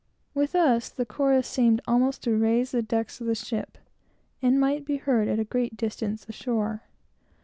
With 0.33 0.55
us, 0.55 0.89
the 0.89 1.05
chorus 1.05 1.47
seemed 1.47 1.79
almost 1.85 2.23
to 2.23 2.35
raise 2.35 2.71
the 2.71 2.81
decks 2.81 3.21
of 3.21 3.27
the 3.27 3.35
ship, 3.35 3.77
and 4.41 4.59
might 4.59 4.83
be 4.83 4.97
heard 4.97 5.27
at 5.27 5.37
a 5.37 5.43
great 5.43 5.77
distance, 5.77 6.27
ashore. 6.27 6.81